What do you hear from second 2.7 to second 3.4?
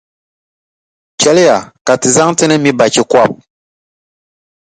bachikɔbʼ.